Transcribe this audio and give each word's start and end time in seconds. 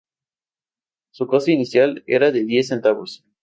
Su 1.11 1.27
coste 1.27 1.51
inicial 1.51 2.03
era 2.07 2.31
de 2.31 2.43
diez 2.43 2.69
centavos. 2.69 3.23